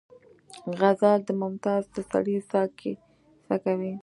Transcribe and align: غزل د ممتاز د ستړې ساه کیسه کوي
غزل 0.79 1.19
د 1.27 1.29
ممتاز 1.41 1.83
د 1.93 1.97
ستړې 2.07 2.37
ساه 2.49 2.67
کیسه 2.79 3.55
کوي 3.63 3.93